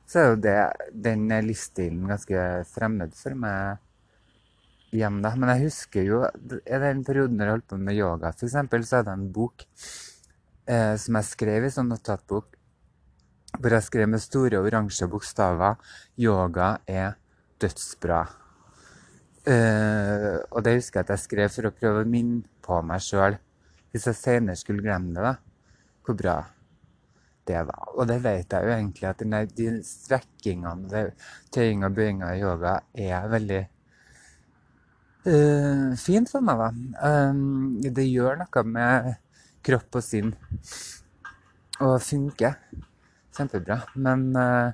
så 0.04 0.20
er 0.20 0.28
jo 0.30 0.40
det, 0.44 0.58
den 1.06 1.26
livsstilen 1.46 2.04
ganske 2.10 2.44
fremmed 2.74 3.16
for 3.16 3.36
meg 3.40 3.80
hjem, 4.98 5.20
da. 5.24 5.34
Men 5.38 5.54
jeg 5.54 5.68
husker 5.68 6.06
jo 6.06 6.22
i 6.26 6.80
den 6.82 7.04
perioden 7.06 7.40
jeg 7.40 7.54
holdt 7.54 7.70
på 7.72 7.78
med 7.80 7.98
yoga, 7.98 8.32
eksempel, 8.34 8.84
så 8.86 9.00
hadde 9.00 9.14
jeg 9.14 9.22
en 9.22 9.32
bok 9.34 9.66
eh, 10.68 10.94
som 11.00 11.18
jeg 11.20 11.30
skrev 11.30 11.66
i 11.66 11.72
sånn 11.74 11.90
notatbok, 11.92 12.56
hvor 13.54 13.76
jeg 13.76 13.86
skrev 13.86 14.10
med 14.10 14.22
store 14.22 14.62
oransje 14.62 15.06
bokstaver 15.10 15.76
'Yoga 16.18 16.78
er 16.86 17.14
dødsbra'. 17.62 18.24
Eh, 19.46 20.38
og 20.50 20.64
det 20.64 20.78
husker 20.78 21.00
jeg 21.00 21.04
at 21.04 21.14
jeg 21.14 21.24
skrev 21.24 21.52
for 21.52 21.68
å 21.68 21.76
prøve 21.76 22.02
å 22.02 22.08
minne 22.08 22.42
på 22.64 22.80
meg 22.82 23.02
sjøl, 23.04 23.36
hvis 23.92 24.08
jeg 24.10 24.18
senere 24.18 24.56
skulle 24.58 24.82
glemme 24.82 25.14
det, 25.14 25.22
da, 25.22 25.34
hvor 26.02 26.16
bra 26.18 26.38
det 27.46 27.60
var. 27.68 27.92
Og 27.94 28.08
det 28.08 28.18
vet 28.24 28.56
jeg 28.56 28.64
jo 28.64 28.72
egentlig, 28.72 29.08
at 29.10 29.52
de 29.56 29.74
strekkingene, 29.84 31.04
tøying 31.52 31.84
og 31.84 31.94
bøying 31.94 32.24
av 32.24 32.40
yoga 32.40 32.74
er 32.96 33.28
veldig 33.28 33.62
uh, 35.26 35.92
fint 36.00 36.30
for 36.30 36.44
meg, 36.44 36.60
da. 36.60 36.70
Um, 37.30 37.80
det 37.82 38.06
gjør 38.08 38.40
noe 38.42 38.64
med 38.68 39.12
kropp 39.64 40.00
og 40.00 40.04
sinn. 40.04 40.32
Og 41.82 41.96
funker 42.04 42.58
kjempebra. 43.34 43.80
Men 43.94 44.30
uh, 44.36 44.72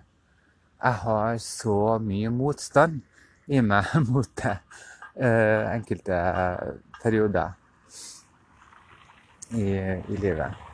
jeg 0.80 1.00
har 1.04 1.40
så 1.45 1.78
mye 2.02 2.33
motstand 2.35 3.00
i 3.50 3.62
meg 3.64 3.90
mot 4.12 4.30
det 4.42 4.57
uh, 5.21 5.71
enkelte 5.73 6.21
perioder 7.00 7.57
i, 9.57 9.66
i 9.66 10.21
livet. 10.21 10.66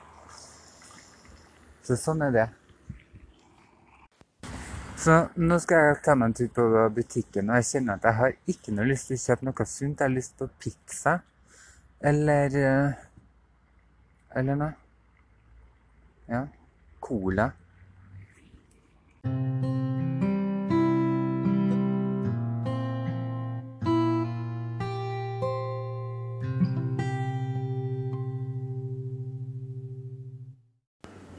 Så 1.87 1.95
sånn 2.01 2.25
er 2.27 2.33
det. 2.35 2.47
Så 5.07 5.17
nå 5.39 5.55
skal 5.63 5.85
jeg 5.85 5.99
ta 6.03 6.15
meg 6.19 6.33
en 6.33 6.33
tur 6.35 6.49
på 6.51 6.63
butikken, 6.91 7.51
og 7.53 7.61
jeg 7.61 7.67
kjenner 7.69 8.01
at 8.01 8.07
jeg 8.09 8.19
har 8.19 8.33
ikke 8.51 8.73
noe 8.75 8.89
lyst 8.89 9.07
til 9.07 9.15
å 9.15 9.21
kjøpe 9.23 9.47
noe 9.47 9.67
sunt. 9.71 10.01
Jeg 10.01 10.03
har 10.03 10.11
lyst 10.11 10.33
på 10.41 10.49
pizza 10.59 11.13
eller 12.11 12.57
eh, 12.59 13.05
Eller 14.41 14.59
noe. 14.59 14.73
Ja. 16.27 16.41
Cola. 16.99 17.47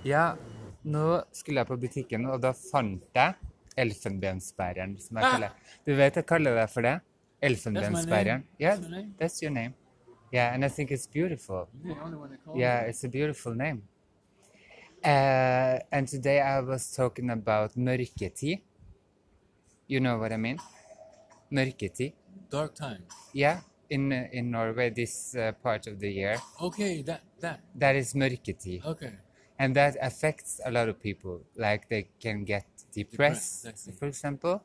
Ja, 0.07 0.24
nå 0.88 1.05
skulle 1.36 1.59
jeg 1.59 1.67
på 1.74 1.81
butikken, 1.83 2.31
og 2.31 2.39
da 2.47 2.55
fant 2.55 3.03
jeg 3.12 3.36
elfenbensbæreren, 3.77 4.98
som 5.00 5.17
jeg 5.17 5.25
ah. 5.25 5.31
kaller 5.31 5.50
Du 5.88 5.96
vet 5.96 6.15
jeg 6.15 6.25
kaller 6.25 6.55
det 6.62 6.69
for 6.69 6.81
det? 6.81 7.00
Elfenbensbæreren. 7.41 8.43
Yeah, 8.62 8.77
that's 9.22 9.41
your 9.43 9.51
name. 9.51 9.74
Yeah, 10.34 10.53
and 10.53 10.65
I 10.65 10.69
think 10.69 10.91
it's 10.91 11.07
beautiful. 11.07 11.67
Yeah, 12.55 12.89
it's 12.89 13.03
a 13.03 13.10
beautiful 13.10 13.55
name. 13.55 13.84
Uh, 15.05 15.79
and 15.91 16.07
today 16.07 16.41
I 16.41 16.60
was 16.60 16.91
talking 16.91 17.29
about 17.29 17.77
mørketid. 17.77 18.60
You 19.88 20.00
know 20.00 20.17
what 20.17 20.31
I 20.34 20.38
mean? 20.38 20.60
Mørketid. 21.51 22.13
Dark 22.51 22.75
time. 22.75 23.03
Yeah, 23.34 23.60
in 23.89 24.12
in 24.12 24.51
Norway 24.51 24.89
this 24.89 25.36
uh, 25.36 25.51
part 25.63 25.88
of 25.88 26.00
the 26.00 26.12
year. 26.12 26.38
Okay, 26.62 27.03
that 27.03 27.22
that. 27.39 27.60
That 27.75 27.96
is 27.96 28.13
mørketid. 28.13 28.86
Okay. 28.86 29.13
And 29.60 29.75
that 29.75 29.96
affects 30.01 30.60
a 30.65 30.72
lot 30.72 30.89
of 30.89 31.00
people. 31.00 31.39
Like 31.55 31.88
they 31.89 32.10
can 32.19 32.43
get 32.43 32.65
depressed, 32.94 33.67
for 34.00 34.08
example. 34.08 34.63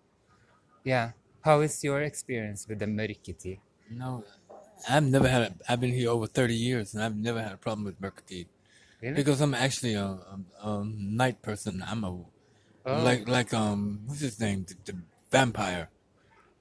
Yeah. 0.84 1.12
How 1.42 1.60
is 1.60 1.82
your 1.82 2.02
experience 2.02 2.68
with 2.68 2.78
the 2.78 2.86
mørketid? 2.86 3.58
No, 3.90 4.24
I've 4.88 5.02
never 5.02 5.28
had. 5.28 5.42
A, 5.42 5.54
I've 5.68 5.80
been 5.80 5.92
here 5.92 6.10
over 6.10 6.26
thirty 6.26 6.54
years, 6.54 6.94
and 6.94 7.02
I've 7.02 7.16
never 7.16 7.42
had 7.42 7.52
a 7.52 7.56
problem 7.56 7.84
with 7.84 8.00
mørketid. 8.00 8.46
Really? 9.00 9.14
Because 9.14 9.40
I'm 9.40 9.54
actually 9.54 9.94
a, 9.94 10.04
a, 10.04 10.38
a 10.62 10.84
night 10.84 11.42
person. 11.42 11.82
I'm 11.84 12.04
a 12.04 12.10
oh. 12.10 12.26
like 12.86 13.28
like 13.28 13.52
um 13.52 14.02
what's 14.06 14.20
his 14.20 14.38
name 14.38 14.64
the, 14.68 14.92
the 14.92 14.98
vampire. 15.30 15.90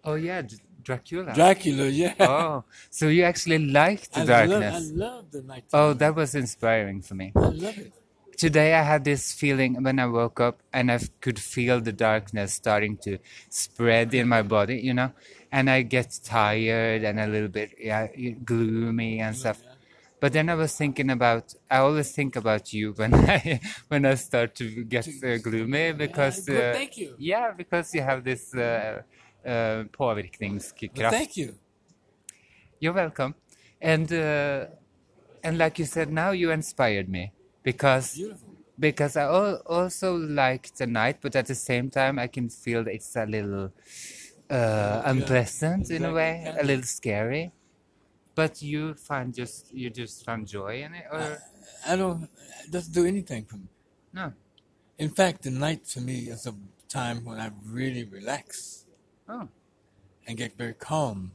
Oh 0.04 0.16
yeah, 0.16 0.42
D 0.42 0.58
Dracula. 0.84 1.32
Dracula, 1.34 1.88
yeah. 1.88 2.16
Oh, 2.20 2.64
so 2.90 3.08
you 3.08 3.24
actually 3.24 3.60
like 3.60 4.10
the 4.10 4.22
I 4.22 4.26
darkness? 4.26 4.92
Love, 4.92 5.14
I 5.14 5.16
love 5.16 5.32
the 5.32 5.42
night. 5.44 5.64
Oh, 5.74 5.94
that 5.94 6.16
was 6.16 6.34
inspiring 6.34 7.04
for 7.04 7.14
me. 7.14 7.32
I 7.36 7.40
love 7.40 7.78
it. 7.78 7.94
Today 8.42 8.74
I 8.74 8.82
had 8.82 9.04
this 9.04 9.32
feeling 9.32 9.84
when 9.84 10.00
I 10.00 10.08
woke 10.08 10.40
up 10.40 10.64
and 10.74 10.92
I 10.92 10.98
could 11.24 11.38
feel 11.38 11.80
the 11.80 11.92
darkness 11.92 12.54
starting 12.54 12.98
to 13.06 13.20
spread 13.50 14.16
in 14.16 14.28
my 14.28 14.42
body, 14.42 14.78
you 14.88 14.96
know, 14.96 15.12
and 15.52 15.70
I 15.70 15.84
get 15.84 16.10
tired 16.24 17.04
and 17.04 17.20
a 17.20 17.28
little 17.28 17.54
bit 17.60 17.70
yeah 17.78 18.08
gloomy 18.44 19.20
and 19.20 19.38
stuff. 19.38 19.62
But 20.20 20.34
then 20.34 20.50
I 20.50 20.56
was 20.56 20.72
thinking 20.76 21.12
about 21.12 21.54
I 21.70 21.78
always 21.88 22.10
think 22.18 22.36
about 22.36 22.74
you 22.74 22.94
when 22.94 23.14
I 23.36 23.60
when 23.90 24.06
I 24.12 24.16
start 24.16 24.56
to 24.56 24.66
get 24.96 25.08
uh, 25.08 25.38
gloomy 25.38 25.92
because 25.92 26.50
uh, 26.50 26.72
thank 26.74 26.98
you. 26.98 27.10
yeah 27.20 27.52
because 27.62 27.94
you 27.94 28.02
have 28.02 28.24
this 28.24 28.56
uh, 28.56 29.04
uh, 29.46 29.84
Well, 31.12 31.12
thank 31.12 31.38
you. 31.38 31.50
You're 32.80 32.98
welcome. 33.04 33.36
And 33.80 34.12
uh, 34.12 34.66
and 35.44 35.60
like 35.60 35.78
you 35.78 35.86
said, 35.86 36.12
now 36.12 36.32
you 36.32 36.50
inspired 36.50 37.08
me 37.08 37.34
because 37.64 38.16
Beautiful. 38.16 38.56
because 38.80 39.16
I 39.18 39.26
also 39.26 40.16
like 40.16 40.74
the 40.76 40.88
night, 40.88 41.18
but 41.22 41.36
at 41.36 41.48
the 41.48 41.56
same 41.56 41.90
time 41.90 42.20
I 42.20 42.28
can 42.28 42.50
feel 42.50 42.88
it's 42.88 43.16
a 43.16 43.26
little 43.26 43.72
uh, 44.50 45.02
unpleasant 45.06 45.90
in 45.92 46.06
a 46.06 46.14
way, 46.14 46.54
a 46.60 46.64
little 46.64 46.84
scary. 46.84 47.52
But 48.34 48.62
you 48.62 48.94
find 48.96 49.34
just 49.34 49.74
you 49.74 49.90
just 49.90 50.26
find 50.26 50.48
joy 50.48 50.84
in 50.84 50.94
it, 50.94 51.06
or 51.12 51.38
I 51.88 51.96
don't. 51.96 52.24
It 52.66 52.72
doesn't 52.72 52.94
do 52.94 53.06
anything 53.06 53.46
for 53.46 53.58
me. 53.58 53.68
no? 54.14 54.34
In 54.98 55.10
fact, 55.10 55.44
the 55.44 55.52
night 55.52 55.88
for 55.88 56.00
me 56.00 56.30
is 56.30 56.46
a 56.46 56.54
time 56.88 57.26
when 57.26 57.40
I 57.40 57.50
really 57.66 58.04
relax 58.04 58.86
Oh, 59.28 59.48
and 60.28 60.38
get 60.38 60.58
very 60.58 60.74
calm. 60.74 61.32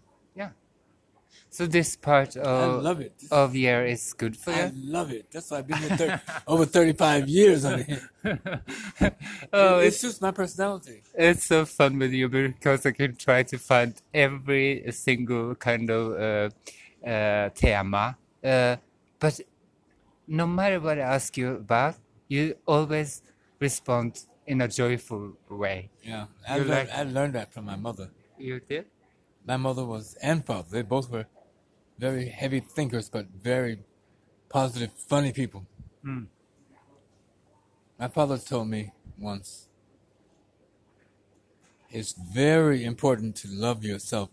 So 1.57 1.67
this 1.67 1.97
part 1.97 2.37
I 2.37 2.41
of 2.41 2.83
love 2.83 3.01
it. 3.01 3.15
Of 3.31 3.57
year 3.57 3.87
is 3.87 4.13
good 4.13 4.37
for 4.37 4.51
you. 4.51 4.57
I 4.59 4.73
love 4.77 5.11
it. 5.11 5.25
That's 5.33 5.51
why 5.51 5.57
I've 5.61 5.67
been 5.67 5.79
here 5.79 5.97
thir- 5.97 6.21
over 6.47 6.67
35 6.67 7.31
years 7.31 7.65
on 7.65 7.81
it. 7.81 8.03
oh, 9.55 9.79
it 9.79 9.87
it's 9.87 10.03
just 10.03 10.21
my 10.21 10.33
personality. 10.33 11.03
It's 11.15 11.47
so 11.47 11.65
fun 11.65 11.99
with 11.99 12.13
you 12.13 12.29
because 12.29 12.85
I 12.85 12.91
can 12.91 13.17
try 13.17 13.43
to 13.45 13.57
find 13.57 13.95
every 14.13 14.85
single 14.93 15.55
kind 15.55 15.89
of 15.89 16.03
uh, 16.21 17.09
uh, 17.09 17.49
tema. 17.55 18.19
Uh, 18.45 18.77
but 19.19 19.41
no 20.29 20.47
matter 20.47 20.79
what 20.79 20.99
I 20.99 21.09
ask 21.17 21.39
you 21.39 21.53
about, 21.55 21.95
you 22.29 22.57
always 22.67 23.23
respond 23.59 24.21
in 24.47 24.61
a 24.61 24.69
joyful 24.69 25.33
way. 25.49 25.89
Yeah, 26.05 26.27
I 26.47 26.59
learned, 26.59 26.69
like- 26.69 26.93
I 26.95 27.03
learned 27.05 27.33
that 27.33 27.51
from 27.51 27.65
my 27.65 27.77
mother. 27.77 28.11
You 28.39 28.61
did? 28.61 28.85
My 29.47 29.57
mother 29.57 29.87
was 29.87 30.17
and 30.21 30.45
father. 30.45 30.69
They 30.71 30.83
both 30.83 31.09
were 31.09 31.25
very 31.99 32.27
heavy 32.29 32.61
thinkers, 32.61 33.09
but 33.09 33.27
very 33.29 33.79
positive, 34.49 34.93
funny 34.93 35.33
people. 35.33 35.67
Mm. 36.05 36.27
My 37.99 38.09
father 38.09 38.39
told 38.39 38.69
me 38.69 38.93
once 39.19 39.69
it's 41.91 42.13
very 42.13 42.85
important 42.85 43.37
to 43.37 43.49
love 43.49 43.83
yourself 43.85 44.29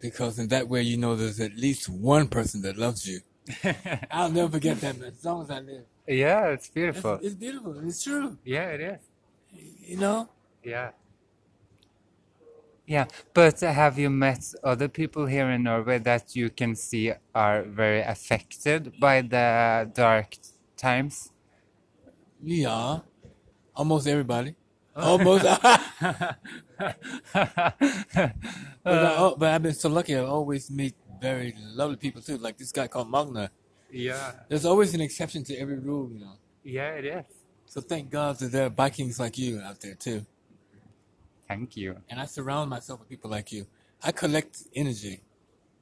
because 0.00 0.38
in 0.38 0.48
that 0.48 0.68
way 0.68 0.82
you 0.82 0.96
know 0.96 1.16
there's 1.16 1.40
at 1.40 1.56
least 1.56 1.88
one 1.88 2.28
person 2.28 2.60
that 2.62 2.76
loves 2.76 3.06
you. 3.06 3.20
I'll 4.10 4.30
never 4.30 4.50
forget 4.50 4.80
that, 4.82 4.98
man, 4.98 5.08
as 5.08 5.24
long 5.24 5.42
as 5.42 5.50
I 5.50 5.60
live. 5.60 5.84
Yeah, 6.06 6.48
it's 6.48 6.66
It's, 6.66 6.74
beautiful. 6.74 7.18
it's 7.22 7.34
beautiful. 7.34 7.78
It's 7.86 8.02
true. 8.02 8.36
Yeah, 8.44 8.66
it 8.70 8.80
is. 8.80 9.00
You 9.86 9.96
know? 9.96 10.28
Yeah. 10.62 10.90
Yeah, 12.88 13.04
but 13.34 13.60
have 13.60 13.98
you 13.98 14.08
met 14.08 14.54
other 14.64 14.88
people 14.88 15.26
here 15.26 15.50
in 15.50 15.64
Norway 15.64 15.98
that 15.98 16.34
you 16.34 16.48
can 16.48 16.74
see 16.74 17.12
are 17.34 17.62
very 17.62 18.00
affected 18.00 18.98
by 18.98 19.20
the 19.20 19.90
dark 19.92 20.38
times? 20.74 21.30
Yeah. 22.42 23.00
Almost 23.76 24.08
everybody. 24.08 24.54
Oh. 24.96 25.18
Almost. 25.18 25.44
but, 25.60 26.38
I, 28.86 29.14
oh, 29.18 29.36
but 29.36 29.50
I've 29.50 29.62
been 29.62 29.74
so 29.74 29.90
lucky. 29.90 30.16
I 30.16 30.24
always 30.24 30.70
meet 30.70 30.94
very 31.20 31.54
lovely 31.74 31.96
people 31.96 32.22
too, 32.22 32.38
like 32.38 32.56
this 32.56 32.72
guy 32.72 32.88
called 32.88 33.10
Magna. 33.10 33.50
Yeah, 33.92 34.32
There's 34.48 34.64
always 34.64 34.94
an 34.94 35.02
exception 35.02 35.44
to 35.44 35.56
every 35.56 35.78
rule, 35.78 36.10
you 36.10 36.20
know. 36.20 36.38
yeah, 36.64 36.92
it 36.92 37.04
is. 37.04 37.24
So 37.66 37.82
thank 37.82 38.08
God 38.08 38.38
that 38.38 38.50
there 38.50 38.64
are 38.64 38.70
Vikings 38.70 39.20
like 39.20 39.36
you 39.36 39.60
out 39.60 39.78
there 39.82 39.94
too. 39.94 40.24
Thank 41.48 41.76
you. 41.76 41.96
And 42.10 42.20
I 42.20 42.26
surround 42.26 42.70
myself 42.70 43.00
with 43.00 43.08
people 43.08 43.30
like 43.30 43.52
you. 43.52 43.66
I 44.02 44.12
collect 44.12 44.62
energy. 44.74 45.22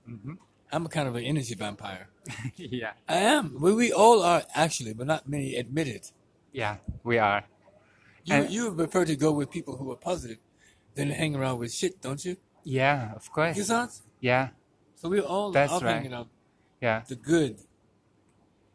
Mm-hmm. 0.08 0.34
I'm 0.72 0.86
a 0.86 0.88
kind 0.88 1.08
of 1.08 1.16
an 1.16 1.24
energy 1.24 1.54
vampire. 1.54 2.08
yeah, 2.56 2.92
I 3.08 3.16
am. 3.18 3.56
We, 3.60 3.72
we 3.74 3.92
all 3.92 4.22
are 4.22 4.42
actually, 4.54 4.94
but 4.94 5.06
not 5.06 5.28
many 5.28 5.54
admit 5.56 5.88
it. 5.88 6.12
yeah, 6.52 6.76
we 7.04 7.18
are. 7.18 7.44
You 8.24 8.34
And- 8.34 8.50
you 8.50 8.74
prefer 8.74 9.04
to 9.04 9.16
go 9.16 9.32
with 9.32 9.50
people 9.50 9.76
who 9.76 9.90
are 9.92 9.96
positive 9.96 10.38
than 10.94 11.08
to 11.08 11.14
hang 11.14 11.34
around 11.36 11.58
with 11.58 11.72
shit, 11.72 12.00
don't 12.00 12.24
you? 12.24 12.36
Yeah, 12.64 13.12
of 13.14 13.30
course. 13.30 13.56
You 13.56 13.64
not? 13.68 13.90
Yeah, 14.20 14.48
So 14.96 15.08
we 15.08 15.20
all 15.20 15.52
That's 15.52 15.72
are 15.72 15.80
right. 15.80 16.02
hanging 16.02 16.26
yeah, 16.80 17.02
the 17.06 17.14
good. 17.16 17.58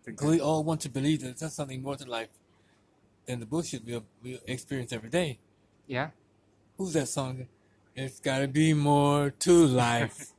The 0.04 0.12
Because 0.12 0.30
we 0.30 0.40
all 0.40 0.64
want 0.64 0.82
to 0.82 0.90
believe 0.90 1.22
that 1.22 1.38
there's 1.38 1.54
something 1.54 1.82
more 1.82 1.96
to 1.98 2.10
life 2.10 2.30
than 3.26 3.40
the 3.42 3.46
bullshit 3.46 3.84
we, 3.86 4.02
we 4.24 4.40
experience 4.48 4.94
every 4.94 5.10
day. 5.10 5.40
yeah. 5.88 6.10
Who's 6.82 6.94
that 6.94 7.10
song? 7.10 7.46
It's 7.96 8.20
gotta 8.20 8.48
be 8.48 8.74
more 8.74 9.30
to 9.30 9.68
life. 9.68 10.32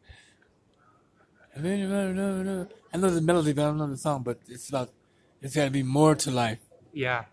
I 1.57 1.61
know 1.61 3.11
the 3.11 3.21
melody, 3.21 3.53
but 3.53 3.63
I 3.63 3.67
don't 3.67 3.79
know 3.79 3.87
the 3.87 3.97
song. 3.97 4.25
But 4.25 4.41
it's 4.49 4.69
about 4.69 4.91
it's 5.41 5.55
gotta 5.55 5.71
be 5.71 5.85
more 5.85 6.17
to 6.17 6.33
life. 6.33 6.59
Yeah, 6.93 7.27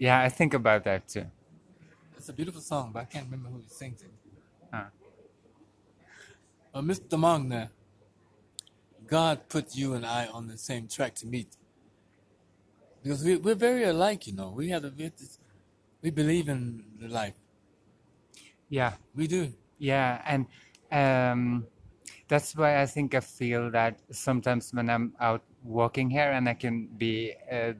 yeah. 0.00 0.20
I 0.20 0.30
think 0.30 0.52
about 0.52 0.82
that 0.82 1.06
too. 1.06 1.26
It's 2.16 2.28
a 2.28 2.32
beautiful 2.32 2.60
song, 2.60 2.90
but 2.92 3.02
I 3.02 3.04
can't 3.04 3.26
remember 3.26 3.50
who 3.50 3.62
sings 3.68 4.02
it. 4.02 4.10
Huh. 4.72 4.86
Uh, 6.74 6.80
Mr. 6.80 7.16
Magna, 7.16 7.70
God 9.06 9.48
put 9.48 9.76
you 9.76 9.94
and 9.94 10.04
I 10.04 10.26
on 10.26 10.48
the 10.48 10.58
same 10.58 10.88
track 10.88 11.14
to 11.22 11.26
meet. 11.28 11.56
Because 13.00 13.22
we, 13.22 13.36
we're 13.36 13.54
very 13.54 13.84
alike, 13.84 14.26
you 14.26 14.32
know. 14.32 14.50
We 14.50 14.70
have 14.70 14.84
a 14.84 14.92
we, 14.98 15.12
we 16.02 16.10
believe 16.10 16.48
in 16.48 16.82
the 17.00 17.06
life. 17.06 17.34
Yeah, 18.68 18.94
We 19.14 19.26
do. 19.26 19.52
yeah, 19.78 20.20
and 20.26 20.46
um, 20.90 21.66
that's 22.28 22.56
why 22.56 22.80
I 22.82 22.86
think 22.86 23.14
I 23.14 23.20
feel 23.20 23.70
that 23.70 24.00
sometimes 24.10 24.72
when 24.72 24.88
I'm 24.90 25.12
out 25.20 25.42
walking 25.62 26.10
here 26.10 26.30
and 26.32 26.48
I 26.48 26.54
can 26.54 26.88
be 26.96 27.34
uh, 27.50 27.72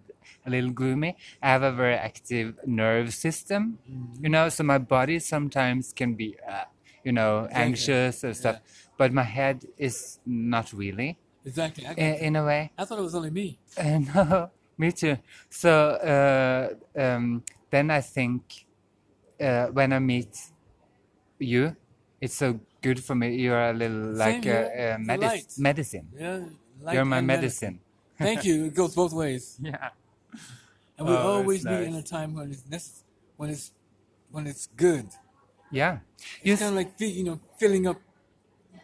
a 0.46 0.50
little 0.50 0.70
gloomy, 0.70 1.16
I 1.42 1.48
have 1.48 1.62
a 1.62 1.72
very 1.72 1.94
active 1.94 2.54
nerve 2.66 3.12
system. 3.14 3.78
You 4.20 4.28
know, 4.28 4.48
so 4.48 4.62
my 4.64 4.78
body 4.78 5.18
sometimes 5.18 5.92
can 5.92 6.14
be, 6.14 6.36
uh, 6.48 6.64
you 7.04 7.12
know, 7.12 7.48
anxious 7.50 8.24
and 8.24 8.36
stuff, 8.36 8.60
but 8.98 9.12
my 9.12 9.22
head 9.22 9.64
is 9.78 10.18
not 10.26 10.72
really. 10.72 11.18
Exactly. 11.44 11.84
In, 11.96 12.14
in 12.14 12.36
a 12.36 12.44
way. 12.44 12.72
I 12.78 12.84
thought 12.84 12.98
it 12.98 13.02
was 13.02 13.14
only 13.14 13.30
me. 13.30 13.58
Uh, 13.76 13.98
no, 13.98 14.50
me 14.78 14.92
too. 14.92 15.16
So 15.50 15.70
uh, 15.98 17.00
um, 17.00 17.42
then 17.70 17.90
I 17.90 18.00
think 18.00 18.42
uh, 19.40 19.66
when 19.66 19.92
I 19.92 19.98
meet 19.98 20.38
you, 21.38 21.76
it's 22.20 22.34
so 22.34 22.60
good 22.82 23.02
for 23.02 23.14
me. 23.14 23.34
You're 23.36 23.70
a 23.70 23.72
little 23.72 24.12
like 24.14 24.46
a, 24.46 24.94
a 24.94 24.98
The 24.98 24.98
medic- 25.04 25.58
medicine. 25.58 26.08
Yeah. 26.16 26.92
You're 26.92 27.04
my 27.04 27.20
medicine. 27.20 27.80
Thank 28.18 28.44
you. 28.44 28.66
It 28.66 28.74
goes 28.74 28.94
both 28.94 29.12
ways. 29.12 29.58
Yeah. 29.62 29.90
And 30.96 31.08
we 31.08 31.14
Oh, 31.14 31.38
always 31.42 31.64
it's 31.64 31.66
meet 31.66 31.88
in 31.88 31.94
a 31.96 32.02
time 32.02 32.34
when 32.34 32.52
it's 32.52 32.62
necess- 32.62 33.02
when 33.36 33.50
it's 33.50 33.72
when 34.30 34.46
it's 34.46 34.68
good. 34.76 35.06
Yeah. 35.70 35.98
It's 36.42 36.44
You 36.44 36.56
kind 36.56 36.70
of 36.70 36.76
like 36.76 36.92
you 37.00 37.24
know 37.24 37.40
filling 37.58 37.86
up 37.88 37.98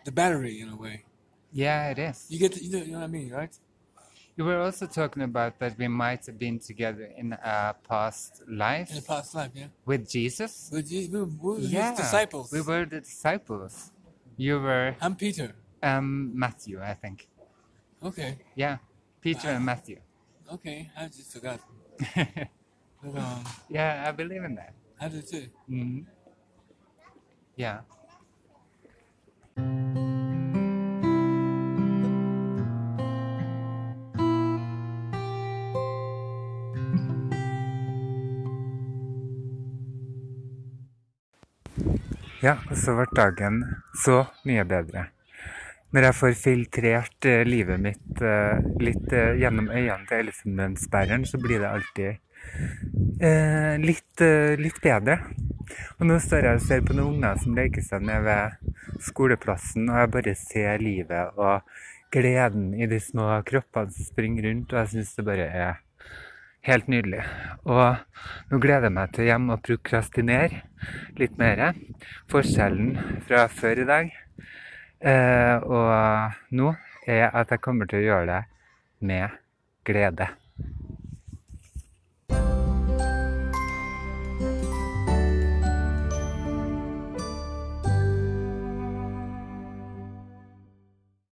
the 0.05 0.11
battery 0.13 0.61
in 0.61 0.69
a 0.71 0.77
way. 0.77 1.05
yeah, 1.53 1.91
it 1.91 1.99
is. 1.99 2.27
You 2.29 2.39
get 2.39 2.53
to, 2.55 2.65
you 2.65 2.71
know, 2.73 2.79
you 2.83 2.93
know 2.93 2.99
what 2.99 3.05
I 3.05 3.09
mean, 3.19 3.31
right? 3.31 3.55
You 4.40 4.46
were 4.46 4.57
also 4.59 4.87
talking 4.87 5.22
about 5.22 5.59
that 5.59 5.76
we 5.76 5.87
might 5.87 6.24
have 6.24 6.38
been 6.38 6.59
together 6.59 7.12
in 7.14 7.35
a 7.35 7.74
past 7.87 8.40
life 8.48 8.88
In 8.88 8.96
the 8.96 9.03
past 9.03 9.35
life, 9.35 9.50
yeah. 9.55 9.66
with 9.85 10.09
Jesus. 10.09 10.70
With 10.72 10.90
you, 10.90 11.11
we, 11.12 11.22
we 11.24 11.37
were 11.42 11.59
Yeah, 11.61 11.90
his 11.90 12.00
disciples. 12.00 12.50
we 12.50 12.62
were 12.62 12.87
the 12.87 13.00
disciples. 13.00 13.92
You 14.38 14.59
were 14.61 14.96
I'm 14.98 15.14
Peter. 15.14 15.55
um, 15.83 16.33
Matthew, 16.35 16.81
I 16.81 16.94
think. 16.94 17.29
Okay, 18.03 18.38
Yeah, 18.55 18.79
Peter 19.20 19.48
and 19.50 19.62
Matthew. 19.62 19.98
okay. 20.55 20.88
I 20.96 21.05
just 21.09 21.31
forgot. 21.35 21.61
But, 23.03 23.16
um, 23.20 23.44
yeah, 23.68 24.05
I 24.09 24.11
believe 24.12 24.42
in 24.44 24.55
that. 24.55 24.72
I 24.98 25.09
do 25.09 25.20
too. 25.20 25.48
Mhm. 25.68 26.07
Yeah. 27.57 27.81
Ja, 42.40 42.55
og 42.70 42.76
så 42.81 42.94
ble 42.96 43.05
dagen 43.12 43.59
så 44.00 44.22
mye 44.48 44.62
bedre. 44.64 45.11
Når 45.92 46.07
jeg 46.07 46.16
får 46.16 46.37
filtrert 46.38 47.26
eh, 47.29 47.42
livet 47.44 47.83
mitt 47.83 48.22
eh, 48.24 48.62
litt 48.81 49.12
eh, 49.12 49.35
gjennom 49.42 49.68
øynene 49.68 50.07
til 50.09 50.22
elfenbensbæreren, 50.22 51.26
så 51.29 51.40
blir 51.42 51.61
det 51.61 51.70
alltid 51.70 52.26
litt, 53.85 54.22
litt 54.57 54.79
bedre. 54.81 55.18
Og 55.98 56.07
nå 56.09 56.16
står 56.24 56.46
jeg 56.46 56.57
og 56.57 56.64
ser 56.64 56.87
på 56.87 56.96
noen 56.96 57.18
unger 57.18 57.42
som 57.42 57.59
leker 57.59 57.85
seg 57.85 58.07
ned 58.09 58.24
ved 58.24 59.03
skoleplassen, 59.05 59.90
og 59.92 60.00
jeg 60.00 60.12
bare 60.14 60.35
ser 60.40 60.81
livet 60.81 61.37
og 61.37 61.68
gleden 62.14 62.72
i 62.72 62.88
de 62.88 63.03
små 63.05 63.29
kroppene 63.46 63.92
som 63.92 64.09
springer 64.09 64.48
rundt, 64.48 64.72
og 64.72 64.81
jeg 64.81 64.92
syns 64.94 65.12
det 65.18 65.26
bare 65.29 65.50
er 65.53 65.83
helt 66.66 66.88
nydelig. 66.92 67.23
Og 67.64 67.96
nå 68.51 68.61
gleder 68.62 68.88
jeg 68.88 68.96
meg 68.96 69.14
til 69.16 69.29
hjem 69.31 69.49
og 69.55 69.62
prokrastinere 69.66 70.62
litt 71.20 71.38
mer. 71.40 71.70
Forskjellen 72.31 73.23
fra 73.29 73.46
før 73.53 73.85
i 73.85 73.88
dag 73.88 74.12
eh, 75.01 75.57
og 75.64 76.55
nå 76.57 76.75
er 77.09 77.31
at 77.33 77.53
jeg 77.53 77.64
kommer 77.64 77.88
til 77.90 78.03
å 78.03 78.09
gjøre 78.09 78.27
det 78.33 78.42
med 79.11 79.40
glede. 79.87 80.29